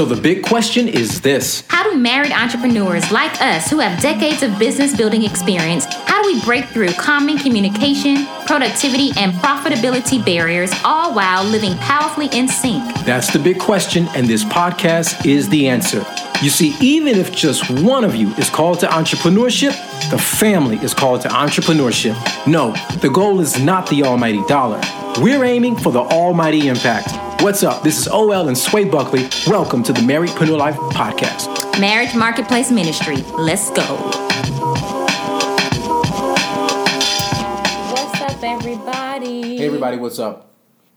[0.00, 4.42] So the big question is this How do married entrepreneurs like us who have decades
[4.42, 10.72] of business building experience, how do we break through common communication, productivity, and profitability barriers,
[10.86, 12.82] all while living powerfully in sync?
[13.04, 16.02] That's the big question, and this podcast is the answer.
[16.42, 19.76] You see, even if just one of you is called to entrepreneurship,
[20.10, 22.16] the family is called to entrepreneurship.
[22.46, 24.80] No, the goal is not the almighty dollar.
[25.18, 27.42] We're aiming for the almighty impact.
[27.42, 27.82] What's up?
[27.82, 29.28] This is OL and Sway Buckley.
[29.46, 31.78] Welcome to the Marriedpreneur Life Podcast.
[31.78, 33.16] Marriage Marketplace Ministry.
[33.36, 33.84] Let's go.
[37.92, 39.58] What's up, everybody?
[39.58, 40.49] Hey, everybody, what's up?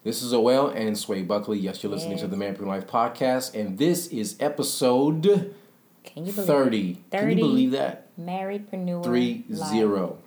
[0.04, 1.58] This is OL and Sway Buckley.
[1.58, 5.56] Yes, you're listening to the Marriedpreneur Life Podcast, and this is episode
[6.04, 7.04] Can you believe 30.
[7.10, 8.10] Can you believe that?
[8.20, 10.18] Marriedpreneur Three Life zero.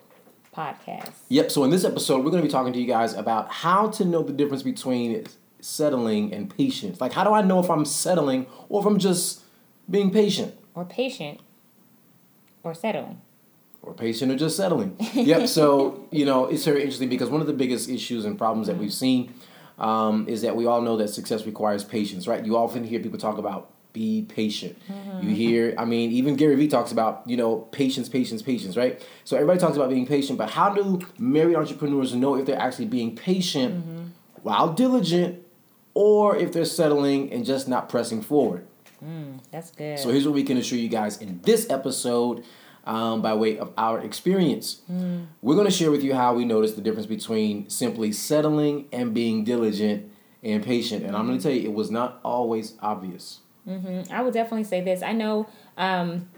[0.56, 1.12] podcast.
[1.28, 1.50] Yep.
[1.50, 4.06] So in this episode, we're going to be talking to you guys about how to
[4.06, 5.26] know the difference between
[5.60, 6.98] settling and patience.
[6.98, 9.42] Like, how do I know if I'm settling or if I'm just
[9.90, 10.56] being patient?
[10.74, 11.40] Or patient
[12.62, 13.20] or settling.
[13.82, 14.96] Or patient or just settling.
[15.12, 15.48] Yep.
[15.48, 18.72] So, you know, it's very interesting because one of the biggest issues and problems that
[18.72, 18.80] uh-huh.
[18.80, 19.34] we've seen
[19.78, 22.44] um, is that we all know that success requires patience, right?
[22.44, 24.78] You often hear people talk about be patient.
[24.90, 25.26] Mm-hmm.
[25.26, 29.02] You hear, I mean, even Gary Vee talks about, you know, patience, patience, patience, right?
[29.24, 32.84] So everybody talks about being patient, but how do married entrepreneurs know if they're actually
[32.84, 34.04] being patient mm-hmm.
[34.42, 35.42] while diligent
[35.94, 38.66] or if they're settling and just not pressing forward?
[39.02, 39.98] Mm, that's good.
[39.98, 42.44] So here's what we can assure you guys in this episode
[42.86, 44.82] um, by way of our experience.
[45.42, 49.12] We're going to share with you how we notice the difference between simply settling and
[49.12, 50.10] being diligent
[50.42, 51.04] and patient.
[51.04, 53.40] And I'm going to tell you, it was not always obvious.
[54.12, 55.02] I would definitely say this.
[55.02, 56.28] I know um,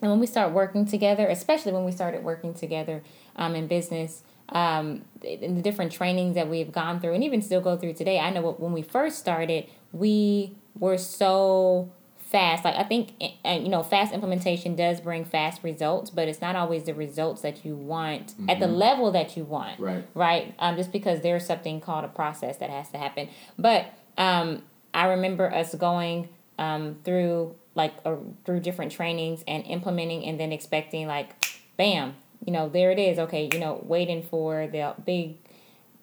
[0.00, 3.02] and when we start working together, especially when we started working together
[3.36, 7.60] um, in business, um, in the different trainings that we've gone through and even still
[7.60, 11.92] go through today, I know when we first started, we were so
[12.30, 12.64] fast.
[12.64, 13.14] Like I think,
[13.44, 17.42] uh, you know, fast implementation does bring fast results, but it's not always the results
[17.42, 19.80] that you want at the level that you want.
[19.80, 20.04] Right.
[20.14, 20.54] Right.
[20.58, 23.28] Um, just because there's something called a process that has to happen.
[23.58, 24.62] But um,
[24.94, 26.28] I remember us going
[26.58, 31.30] um, through like uh, through different trainings and implementing and then expecting like,
[31.76, 33.18] bam, you know, there it is.
[33.18, 35.36] Okay, you know, waiting for the big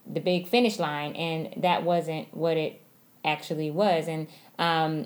[0.05, 2.81] the big finish line and that wasn't what it
[3.25, 5.05] actually was and um,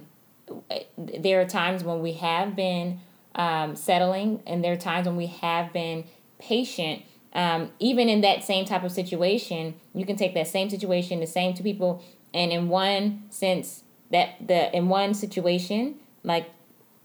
[0.97, 2.99] there are times when we have been
[3.35, 6.03] um, settling and there are times when we have been
[6.39, 7.03] patient
[7.33, 11.27] um, even in that same type of situation you can take that same situation the
[11.27, 12.03] same two people
[12.33, 16.49] and in one sense that the in one situation like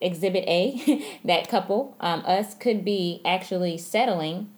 [0.01, 4.51] exhibit a that couple um, us could be actually settling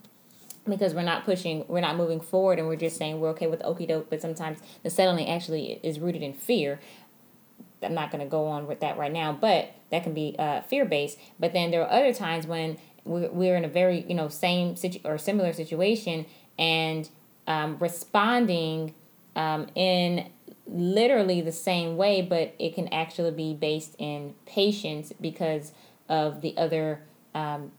[0.69, 3.61] because we're not pushing, we're not moving forward, and we're just saying we're okay with
[3.61, 4.11] okie doke.
[4.11, 6.81] But sometimes the settling actually is rooted in fear.
[7.83, 10.63] I'm not going to go on with that right now, but that can be uh,
[10.63, 11.19] fear based.
[11.39, 14.77] But then there are other times when we're, we're in a very you know same
[14.77, 16.27] situ- or similar situation
[16.59, 17.09] and
[17.47, 18.95] um, responding
[19.37, 20.29] um, in
[20.67, 25.73] literally the same way, but it can actually be based in patience because
[26.09, 27.03] of the other
[27.35, 27.73] um,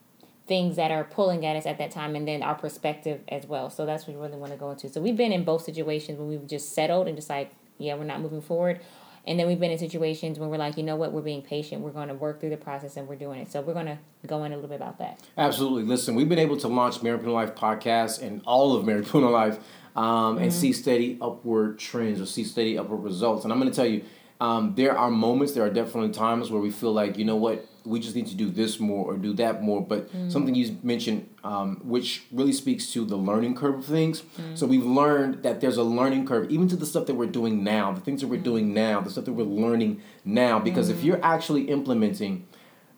[0.46, 3.70] things that are pulling at us at that time and then our perspective as well.
[3.70, 4.88] So that's what we really want to go into.
[4.88, 8.04] So we've been in both situations when we've just settled and just like, yeah, we're
[8.04, 8.80] not moving forward.
[9.26, 11.82] And then we've been in situations when we're like, you know what, we're being patient.
[11.82, 13.52] We're going to work through the process and we're doing it.
[13.52, 15.20] So we're going to go in a little bit about that.
[15.36, 15.84] Absolutely.
[15.84, 19.58] Listen, we've been able to launch Preneur Life podcast and all of Preneur Life
[19.96, 23.44] um, and see steady upward trends or see steady upward results.
[23.44, 24.04] And I'm going to tell you,
[24.40, 27.66] um, there are moments, there are definitely times where we feel like, you know what,
[27.84, 29.80] we just need to do this more or do that more.
[29.80, 34.22] But something you mentioned, um, which really speaks to the learning curve of things.
[34.54, 37.64] So we've learned that there's a learning curve, even to the stuff that we're doing
[37.64, 40.58] now, the things that we're doing now, the stuff that we're learning now.
[40.58, 42.46] Because if you're actually implementing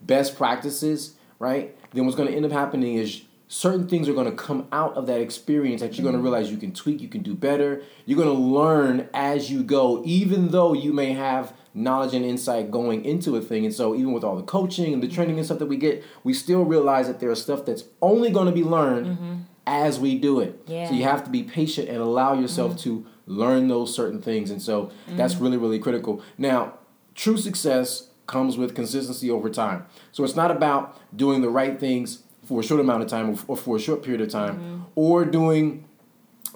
[0.00, 4.24] best practices, right, then what's going to end up happening is certain things are going
[4.24, 6.24] to come out of that experience that you're going to mm-hmm.
[6.24, 7.82] realize you can tweak, you can do better.
[8.06, 12.70] You're going to learn as you go, even though you may have knowledge and insight
[12.70, 13.66] going into a thing.
[13.66, 16.02] And so, even with all the coaching and the training and stuff that we get,
[16.24, 19.34] we still realize that there's stuff that's only going to be learned mm-hmm.
[19.66, 20.58] as we do it.
[20.66, 20.88] Yeah.
[20.88, 23.04] So, you have to be patient and allow yourself mm-hmm.
[23.04, 24.50] to learn those certain things.
[24.50, 26.22] And so, that's really, really critical.
[26.38, 26.78] Now,
[27.14, 29.84] true success comes with consistency over time.
[30.10, 33.56] So, it's not about doing the right things for a short amount of time or
[33.56, 35.84] for a short period of time or doing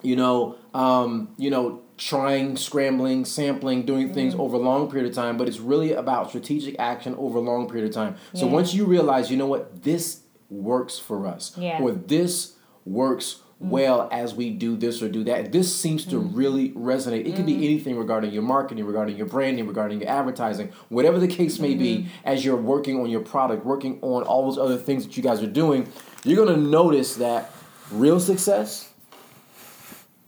[0.02, 5.14] you know, um, you know, trying, scrambling, sampling, doing things over a long period of
[5.14, 8.14] time, but it's really about strategic action over a long period of time.
[8.34, 8.52] So Yeah.
[8.52, 11.80] once you realize, you know what, this works for us, Yeah.
[11.82, 12.52] or this
[12.84, 13.70] works Mm-hmm.
[13.70, 15.50] well as we do this or do that.
[15.50, 16.36] This seems to mm-hmm.
[16.36, 17.26] really resonate.
[17.26, 17.64] It could be mm-hmm.
[17.64, 22.06] anything regarding your marketing, regarding your branding, regarding your advertising, whatever the case may be,
[22.22, 25.42] as you're working on your product, working on all those other things that you guys
[25.42, 25.90] are doing,
[26.22, 27.50] you're going to notice that
[27.90, 28.92] real success,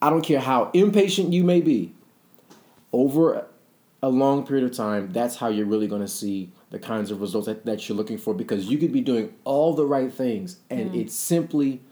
[0.00, 1.92] I don't care how impatient you may be,
[2.94, 3.46] over
[4.02, 7.20] a long period of time, that's how you're really going to see the kinds of
[7.20, 10.60] results that, that you're looking for because you could be doing all the right things
[10.70, 11.82] and it simply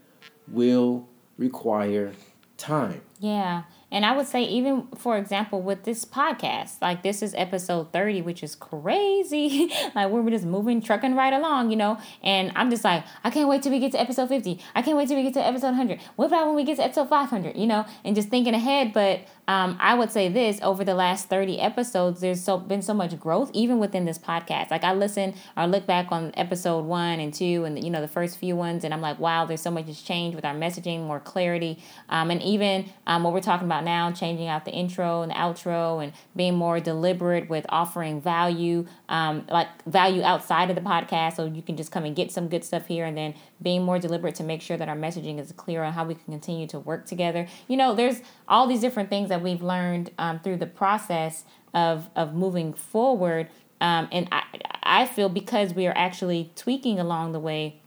[0.48, 1.06] will
[1.38, 2.12] require
[2.56, 3.00] time.
[3.20, 3.64] Yeah.
[3.90, 8.22] And I would say, even for example, with this podcast, like this is episode 30,
[8.22, 9.70] which is crazy.
[9.94, 11.98] like we're just moving, trucking right along, you know?
[12.22, 14.60] And I'm just like, I can't wait till we get to episode 50.
[14.74, 16.00] I can't wait till we get to episode 100.
[16.16, 17.86] What about when we get to episode 500, you know?
[18.04, 18.92] And just thinking ahead.
[18.92, 22.92] But um, I would say this over the last 30 episodes, there's so been so
[22.92, 24.72] much growth, even within this podcast.
[24.72, 28.08] Like I listen or look back on episode one and two and, you know, the
[28.08, 31.06] first few ones, and I'm like, wow, there's so much has changed with our messaging,
[31.06, 31.78] more clarity.
[32.08, 35.34] Um, and even um, what we're talking about now, changing out the intro and the
[35.34, 41.36] outro and being more deliberate with offering value, um, like value outside of the podcast.
[41.36, 43.98] So you can just come and get some good stuff here and then being more
[43.98, 46.78] deliberate to make sure that our messaging is clear on how we can continue to
[46.78, 47.46] work together.
[47.68, 51.44] You know, there's all these different things that we've learned um, through the process
[51.74, 53.48] of, of moving forward.
[53.80, 54.42] Um, and I,
[54.82, 57.80] I feel because we are actually tweaking along the way,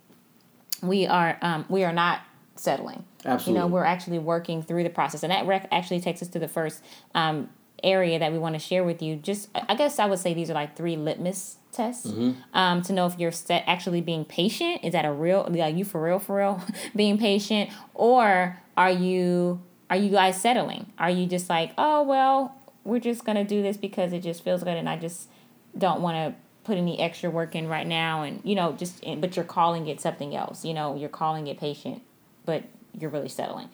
[0.82, 2.22] we are um, we are not
[2.60, 3.06] settling.
[3.26, 3.54] Absolutely.
[3.54, 6.40] You know, we're actually working through the process, and that rec- actually takes us to
[6.40, 6.84] the first
[7.16, 7.50] um,
[7.84, 9.16] area that we want to share with you.
[9.16, 12.12] Just, I guess I would say these are like three litmus tests
[12.54, 14.84] um, to know if you're set, actually being patient.
[14.84, 16.64] Is that a real, like you for real, for real,
[16.96, 20.92] being patient, or are you are you guys settling?
[21.00, 24.64] Are you just like, oh well, we're just gonna do this because it just feels
[24.64, 25.30] good, and I just
[25.78, 29.36] don't want to put any extra work in right now, and you know, just but
[29.36, 30.66] you're calling it something else.
[30.66, 32.02] You know, you're calling it patient,
[32.46, 32.64] but
[32.98, 33.70] you're really settling.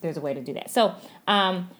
[0.00, 0.70] There's a way to do that.
[0.70, 0.94] So,
[1.26, 1.70] um,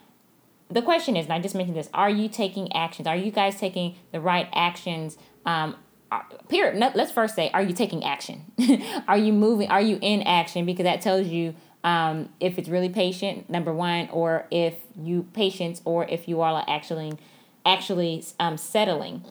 [0.70, 3.06] the question is, and I just mentioned this: Are you taking actions?
[3.06, 5.18] Are you guys taking the right actions?
[5.44, 5.76] Um,
[6.48, 6.78] period.
[6.78, 8.44] No, let's first say, are you taking action?
[9.08, 9.68] are you moving?
[9.70, 10.66] Are you in action?
[10.66, 15.82] Because that tells you um, if it's really patient, number one, or if you patience,
[15.84, 17.12] or if you all are actually,
[17.64, 19.24] actually um, settling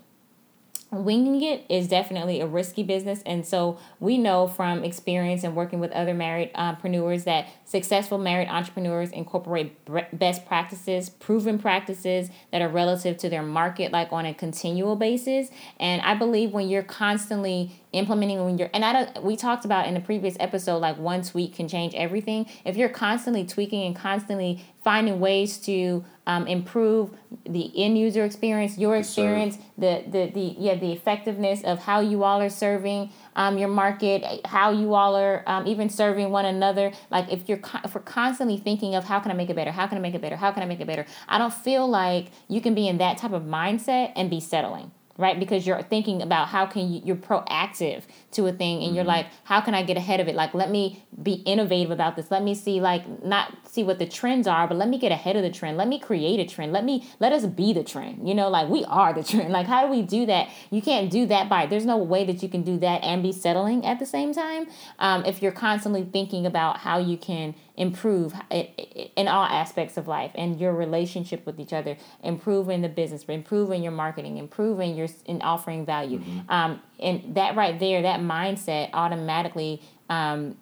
[0.92, 3.22] winging it is definitely a risky business.
[3.26, 8.18] And so we know from experience and working with other married uh, entrepreneurs that successful
[8.18, 9.78] married entrepreneurs incorporate
[10.18, 15.50] best practices proven practices that are relative to their market like on a continual basis.
[15.80, 19.88] And i believe when you're constantly implementing when you're and i don't we talked about
[19.88, 22.48] in the previous episode like one tweak can change everything.
[22.66, 27.12] If you're constantly tweaking and constantly finding ways to um, improve
[27.46, 32.24] the end user experience your experience the, the the yeah the effectiveness of how you
[32.24, 36.92] all are serving um, your market how you all are um, even serving one another
[37.10, 39.72] like if you're con- if we're constantly thinking of how can i make it better
[39.72, 41.88] how can i make it better how can i make it better i don't feel
[41.88, 44.92] like you can be in that type of mindset and be settling
[45.22, 45.40] right?
[45.40, 49.28] Because you're thinking about how can you you're proactive to a thing and you're like
[49.44, 50.36] how can i get ahead of it?
[50.36, 52.32] Like let me be innovative about this.
[52.32, 55.36] Let me see like not see what the trends are but let me get ahead
[55.36, 55.78] of the trend.
[55.78, 56.74] Let me create a trend.
[56.74, 58.28] Let me let us be the trend.
[58.28, 59.52] You know like we are the trend.
[59.54, 60.50] Like how do we do that?
[60.70, 63.32] You can't do that by there's no way that you can do that and be
[63.32, 64.68] settling at the same time
[65.00, 70.30] um, if you're constantly thinking about how you can improve in all aspects of life
[70.36, 75.42] and your relationship with each other improving the business improving your marketing improving your in
[75.42, 76.22] offering value.
[76.48, 80.58] Um, and that right there that mindset automatically um,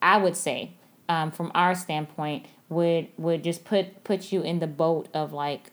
[0.00, 0.70] i would say
[1.08, 5.72] um, from our standpoint would would just put put you in the boat of like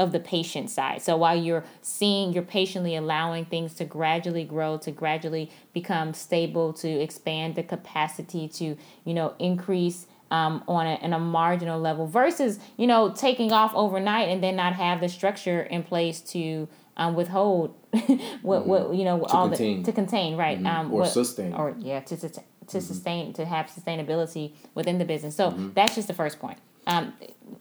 [0.00, 1.02] of the patient side.
[1.02, 6.72] So while you're seeing, you're patiently allowing things to gradually grow, to gradually become stable,
[6.74, 12.06] to expand the capacity to, you know, increase um, on a, in a marginal level
[12.06, 16.66] versus, you know, taking off overnight and then not have the structure in place to
[16.96, 17.74] um, withhold
[18.42, 19.82] what, what, you know, all contain.
[19.82, 20.64] the, to contain, right.
[20.64, 21.52] Um, Or what- sustain.
[21.52, 25.36] Or, yeah, to, sustain to sustain, to have sustainability within the business.
[25.36, 26.58] So that's just the first point.
[26.86, 27.12] Um,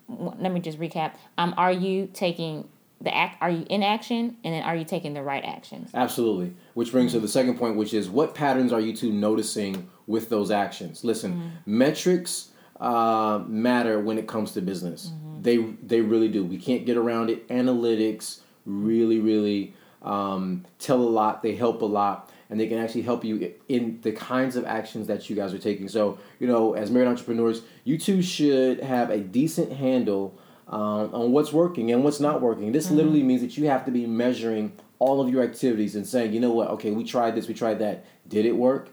[0.08, 1.14] let me just recap.
[1.38, 2.68] Um, are you taking
[3.02, 3.38] the act?
[3.42, 5.92] Are you in action, and then are you taking the right actions?
[5.94, 6.54] Absolutely.
[6.74, 10.30] Which brings to the second point, which is what patterns are you two noticing with
[10.30, 11.04] those actions?
[11.04, 12.50] Listen, metrics
[12.80, 15.12] uh, matter when it comes to business.
[15.42, 16.44] They they really do.
[16.44, 17.48] We can't get around it.
[17.48, 21.44] Analytics really really um, tell a lot.
[21.44, 25.08] They help a lot, and they can actually help you in the kinds of actions
[25.08, 25.88] that you guys are taking.
[25.88, 30.38] So you know, as married entrepreneurs, you two should have a decent handle
[30.68, 32.72] um, on what's working and what's not working.
[32.72, 36.34] This literally means that you have to be measuring all of your activities and saying,
[36.34, 38.06] you know what, okay, we tried this, we tried that.
[38.28, 38.90] Did it work?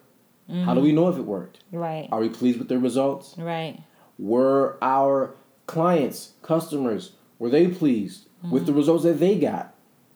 [0.64, 1.64] How do we know if it worked?
[1.72, 2.08] Right.
[2.12, 3.34] Are we pleased with the results?
[3.36, 3.82] Right.
[4.16, 5.34] Were our
[5.66, 9.74] clients, customers, were they pleased with the results that they got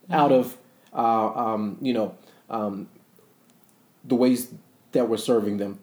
[0.09, 0.57] out of,
[0.95, 2.15] uh, um, you know,
[2.49, 2.89] um,
[4.05, 4.53] the ways
[4.93, 5.79] that we're serving them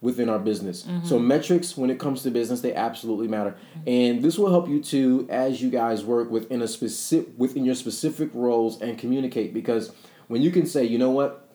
[0.00, 0.82] within our business.
[0.82, 1.26] So mm-hmm.
[1.26, 3.56] metrics, when it comes to business, they absolutely matter,
[3.86, 7.74] and this will help you to as you guys work within a specific within your
[7.74, 9.92] specific roles and communicate because
[10.28, 11.48] when you can say, you know what,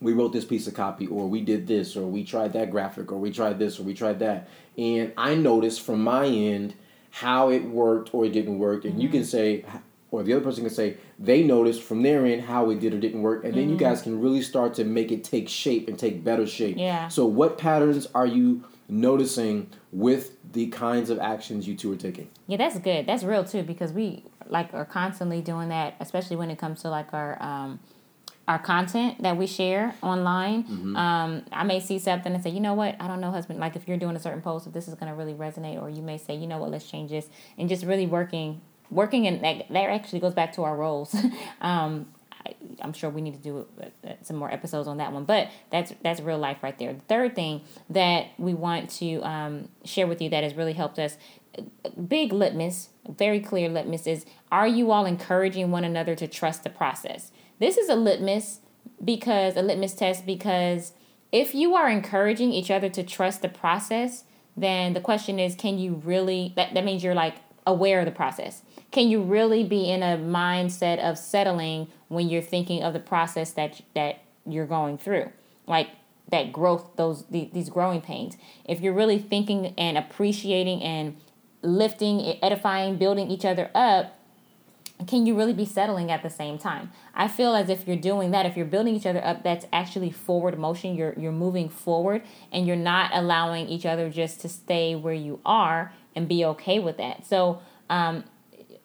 [0.00, 3.10] we wrote this piece of copy or we did this or we tried that graphic
[3.10, 6.74] or we tried this or we tried that and i noticed from my end
[7.10, 9.18] how it worked or it didn't work and you mm-hmm.
[9.18, 9.64] can say
[10.10, 12.98] or the other person can say they noticed from their end how it did or
[12.98, 15.98] didn't work and then you guys can really start to make it take shape and
[15.98, 17.08] take better shape Yeah.
[17.08, 22.28] so what patterns are you noticing with the kinds of actions you two are taking
[22.46, 23.06] Yeah, that's good.
[23.06, 26.88] That's real too because we like are constantly doing that, especially when it comes to
[26.88, 27.80] like our um
[28.46, 30.64] our content that we share online.
[30.96, 33.60] Um, I may see something and say, you know what, I don't know, husband.
[33.60, 35.90] Like if you're doing a certain post, if this is going to really resonate, or
[35.90, 39.42] you may say, you know what, let's change this, and just really working, working, and
[39.44, 41.14] that that actually goes back to our roles.
[41.60, 42.06] um,
[42.46, 45.48] I, I'm sure we need to do uh, some more episodes on that one, but
[45.70, 46.92] that's that's real life right there.
[46.92, 50.98] The third thing that we want to um, share with you that has really helped
[50.98, 51.16] us,
[52.06, 56.70] big litmus, very clear litmus is: Are you all encouraging one another to trust the
[56.70, 57.32] process?
[57.58, 58.60] This is a litmus
[59.04, 60.92] because a litmus test because
[61.32, 64.24] if you are encouraging each other to trust the process,
[64.56, 66.52] then the question is, can you really?
[66.56, 68.62] That that means you're like aware of the process.
[68.90, 73.52] Can you really be in a mindset of settling when you're thinking of the process
[73.52, 75.30] that that you're going through,
[75.66, 75.88] like
[76.30, 78.36] that growth, those the, these growing pains?
[78.64, 81.16] If you're really thinking and appreciating and
[81.62, 84.14] lifting, edifying, building each other up,
[85.06, 86.90] can you really be settling at the same time?
[87.14, 90.10] I feel as if you're doing that, if you're building each other up, that's actually
[90.10, 90.96] forward motion.
[90.96, 95.40] You're you're moving forward and you're not allowing each other just to stay where you
[95.44, 97.26] are and be okay with that.
[97.26, 98.24] So, um,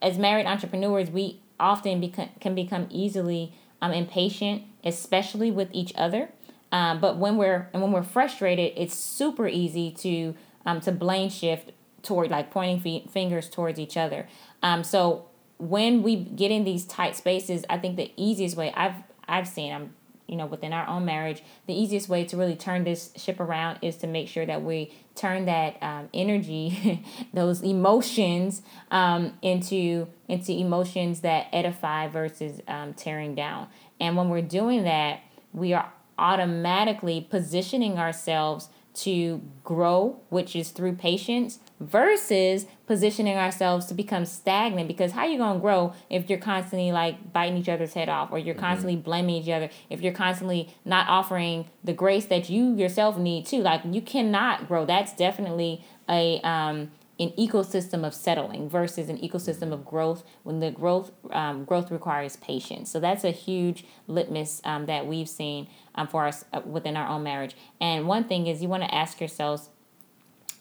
[0.03, 6.29] as married entrepreneurs, we often can become easily um, impatient, especially with each other.
[6.71, 11.29] Um, but when we're and when we're frustrated, it's super easy to um, to blame
[11.29, 14.27] shift toward like pointing fi- fingers towards each other.
[14.61, 15.25] Um, so
[15.57, 18.95] when we get in these tight spaces, I think the easiest way I've
[19.27, 19.95] I've seen I'm
[20.27, 23.79] you know within our own marriage, the easiest way to really turn this ship around
[23.81, 27.03] is to make sure that we turn that um, energy,
[27.33, 28.61] those emotions,
[28.91, 33.67] um, into into emotions that edify versus um, tearing down.
[33.99, 35.21] And when we're doing that,
[35.53, 43.93] we are automatically positioning ourselves to grow, which is through patience, versus positioning ourselves to
[43.95, 44.87] become stagnant.
[44.87, 48.37] Because how you gonna grow if you're constantly like biting each other's head off, or
[48.37, 53.17] you're constantly blaming each other, if you're constantly not offering the grace that you yourself
[53.17, 53.61] need too?
[53.61, 54.85] Like you cannot grow.
[54.85, 60.69] That's definitely a um an ecosystem of settling versus an ecosystem of growth when the
[60.69, 66.07] growth um, growth requires patience so that's a huge litmus um, that we've seen um,
[66.07, 69.19] for us uh, within our own marriage and one thing is you want to ask
[69.19, 69.69] yourselves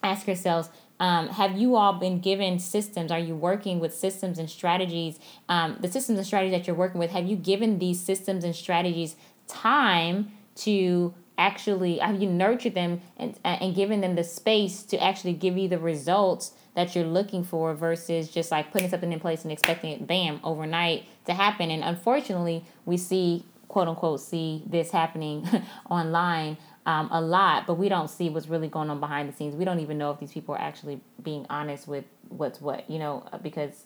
[0.03, 0.69] ask yourselves
[1.03, 3.11] um, have you all been given systems?
[3.11, 5.19] Are you working with systems and strategies?
[5.49, 8.55] Um, the systems and strategies that you're working with have you given these systems and
[8.55, 9.17] strategies
[9.49, 15.33] time to actually have you nurtured them and and given them the space to actually
[15.33, 19.43] give you the results that you're looking for versus just like putting something in place
[19.43, 21.73] and expecting it bam overnight to happen?
[21.73, 25.49] And unfortunately we see quote unquote see this happening
[25.91, 29.55] online um, a lot but we don't see what's really going on behind the scenes.
[29.55, 32.99] We don't even know if these people are actually being honest with what's what you
[32.99, 33.85] know because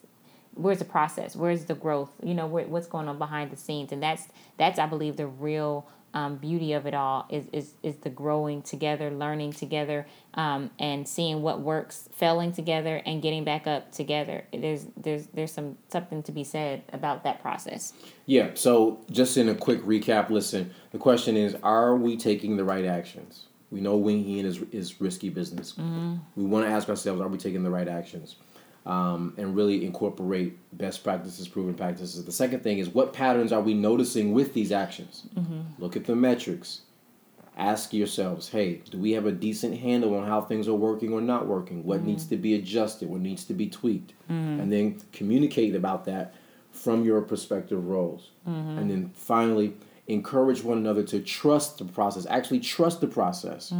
[0.55, 1.37] where's the process?
[1.37, 2.11] Where's the growth?
[2.23, 3.93] You know where, what's going on behind the scenes?
[3.93, 5.87] And that's that's i believe the real
[6.17, 11.07] um, beauty of it all is, is is the growing together learning together um, and
[11.07, 16.23] seeing what works failing together and getting back up together there's there's there's some something
[16.23, 17.93] to be said about that process
[18.27, 18.51] Yeah.
[18.55, 20.75] So, just in a quick recap, listen.
[20.91, 23.47] The question is: Are we taking the right actions?
[23.71, 25.77] We know winging is is risky business.
[26.35, 28.37] We want to ask ourselves: Are we taking the right actions?
[28.87, 32.25] Um, and really incorporate best practices, proven practices.
[32.25, 35.25] The second thing is: What patterns are we noticing with these actions?
[35.35, 35.83] Mm-hmm.
[35.83, 36.83] Look at the metrics.
[37.57, 41.21] Ask yourselves: Hey, do we have a decent handle on how things are working or
[41.21, 41.83] not working?
[41.85, 42.07] What mm-hmm.
[42.07, 43.09] needs to be adjusted?
[43.09, 44.13] What needs to be tweaked?
[44.31, 44.61] Mm-hmm.
[44.61, 46.35] And then communicate about that
[46.71, 48.31] from your prospective roles.
[48.79, 49.75] And then finally,
[50.07, 52.27] encourage one another to trust the process.
[52.31, 53.73] Actually, trust the process.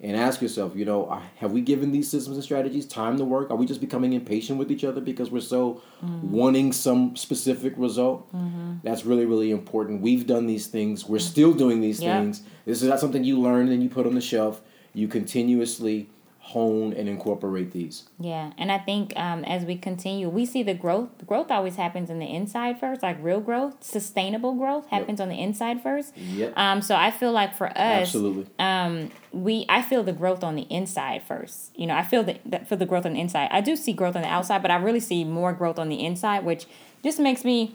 [0.00, 3.50] And ask yourself, you know, have we given these systems and strategies time to work?
[3.50, 6.30] Are we just becoming impatient with each other because we're so mm-hmm.
[6.30, 8.30] wanting some specific result?
[8.34, 8.74] Mm-hmm.
[8.82, 10.02] That's really, really important.
[10.02, 11.06] We've done these things.
[11.06, 12.20] We're still doing these yep.
[12.20, 12.42] things.
[12.66, 14.60] This is not something you learn and you put on the shelf.
[14.92, 16.10] You continuously
[16.44, 18.04] hone and incorporate these.
[18.20, 21.26] Yeah, and I think um, as we continue, we see the growth.
[21.26, 25.24] Growth always happens in the inside first, like real growth, sustainable growth happens yep.
[25.24, 26.14] on the inside first.
[26.16, 26.52] Yep.
[26.54, 30.54] Um, so I feel like for us, absolutely, um, we I feel the growth on
[30.54, 31.70] the inside first.
[31.74, 33.48] You know, I feel the, that for the growth on the inside.
[33.50, 36.04] I do see growth on the outside, but I really see more growth on the
[36.04, 36.66] inside, which
[37.02, 37.74] just makes me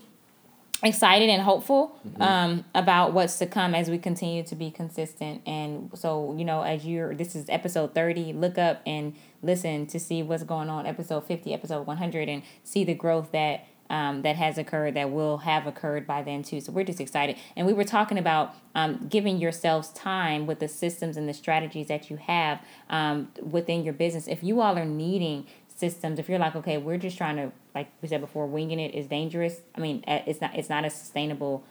[0.83, 2.21] excited and hopeful mm-hmm.
[2.21, 5.41] um, about what's to come as we continue to be consistent.
[5.45, 9.99] And so, you know, as you're, this is episode 30, look up and listen to
[9.99, 13.65] see what's going on, episode 50, episode 100, and see the growth that.
[13.91, 16.61] Um, that has occurred that will have occurred by then too.
[16.61, 17.37] So we're just excited.
[17.55, 21.87] And we were talking about um, giving yourselves time with the systems and the strategies
[21.87, 24.27] that you have um, within your business.
[24.27, 27.91] If you all are needing systems, if you're like, okay, we're just trying to like
[28.01, 29.61] we said before, winging it is dangerous.
[29.75, 31.63] I mean, it's not it's not a sustainable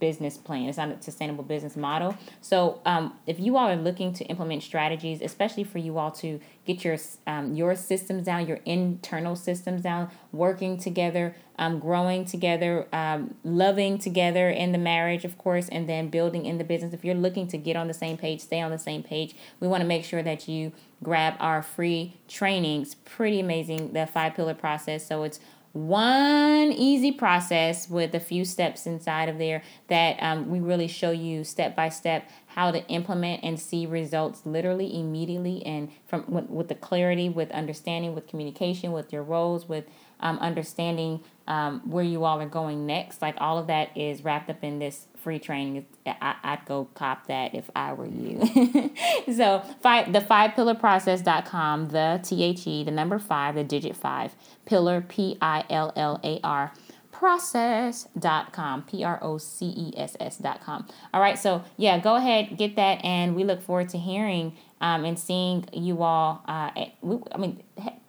[0.00, 0.68] business plan.
[0.68, 2.16] It's not a sustainable business model.
[2.40, 6.40] So, um, if you all are looking to implement strategies, especially for you all to
[6.64, 6.96] get your
[7.26, 13.98] um, your systems down, your internal systems down, working together, um, growing together, um, loving
[13.98, 16.92] together in the marriage, of course, and then building in the business.
[16.92, 19.34] If you're looking to get on the same page, stay on the same page.
[19.60, 20.72] We want to make sure that you
[21.02, 22.94] grab our free trainings.
[22.94, 25.06] Pretty amazing, the five pillar process.
[25.06, 25.40] So it's
[25.76, 31.10] one easy process with a few steps inside of there that um, we really show
[31.10, 36.48] you step by step how to implement and see results literally immediately and from with,
[36.48, 39.84] with the clarity with understanding with communication with your roles with
[40.20, 43.22] um, understanding um, where you all are going next.
[43.22, 45.86] Like all of that is wrapped up in this free training.
[46.06, 48.92] I, would go cop that if i were you.
[49.34, 54.34] So five the five pillar process.com the t-h-e the number five the digit five
[54.64, 56.72] pillar p-i-l-l-a-r
[57.10, 63.98] process.com p-r-o-c-e-s-s.com all right so yeah go ahead get that and we look forward to
[63.98, 66.92] hearing um, and seeing you all uh, i
[67.38, 67.62] mean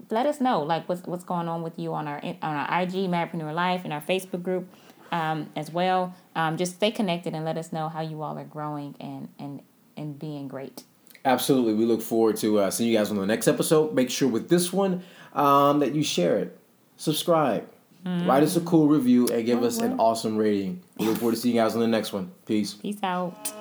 [0.09, 3.09] let us know like what's what's going on with you on our on our IG
[3.09, 4.67] Marriedpreneur Life and our Facebook group
[5.11, 6.15] um, as well.
[6.35, 9.61] Um, just stay connected and let us know how you all are growing and and
[9.95, 10.83] and being great.
[11.25, 13.93] Absolutely, we look forward to uh, seeing you guys on the next episode.
[13.93, 15.03] Make sure with this one
[15.33, 16.57] um, that you share it,
[16.95, 17.67] subscribe,
[18.05, 18.29] mm-hmm.
[18.29, 20.81] write us a cool review, and give oh, us an awesome rating.
[20.97, 22.31] We look forward to seeing you guys on the next one.
[22.45, 22.75] Peace.
[22.75, 23.53] Peace out.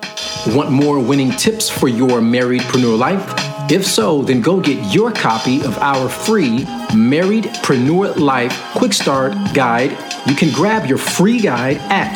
[0.47, 3.56] Want more winning tips for your marriedpreneur life?
[3.69, 9.33] If so, then go get your copy of our free Married Preneur Life Quick Start
[9.53, 9.91] Guide.
[10.25, 12.15] You can grab your free guide at